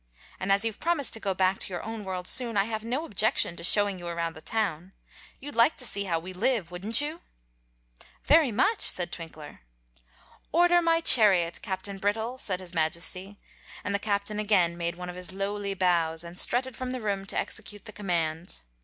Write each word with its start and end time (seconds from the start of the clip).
And 0.39 0.51
as 0.51 0.65
you've 0.65 0.79
promised 0.79 1.13
to 1.13 1.19
go 1.19 1.35
back 1.35 1.59
to 1.59 1.71
your 1.71 1.83
own 1.83 2.03
world 2.03 2.25
soon, 2.27 2.57
I 2.57 2.63
have 2.63 2.83
no 2.83 3.05
objection 3.05 3.55
to 3.55 3.63
showing 3.63 3.99
you 3.99 4.07
around 4.07 4.33
the 4.35 4.41
town. 4.41 4.93
You'd 5.39 5.53
like 5.53 5.77
to 5.77 5.85
see 5.85 6.05
how 6.05 6.17
we 6.17 6.33
live, 6.33 6.71
wouldn't 6.71 7.01
you?" 7.01 7.21
"Very 8.23 8.51
much," 8.51 8.79
said 8.81 9.11
Twinkle. 9.11 9.59
"Order 10.51 10.81
my 10.81 11.01
chariot, 11.01 11.59
Captain 11.61 11.99
Brittle," 11.99 12.39
said 12.39 12.59
his 12.61 12.73
Majesty; 12.73 13.37
and 13.83 13.93
the 13.93 13.99
Captain 13.99 14.39
again 14.39 14.75
made 14.75 14.95
one 14.95 15.07
of 15.11 15.15
his 15.15 15.33
lowly 15.33 15.75
bows 15.75 16.23
and 16.23 16.35
strutted 16.39 16.75
from 16.75 16.89
the 16.89 16.99
room 16.99 17.27
to 17.27 17.37
execute 17.37 17.85
the 17.85 17.93
command. 17.93 18.61